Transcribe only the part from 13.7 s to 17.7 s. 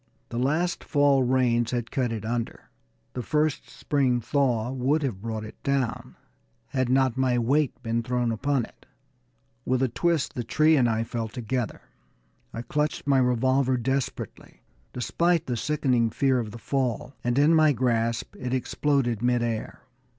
desperately, despite the sickening fear of the fall, and in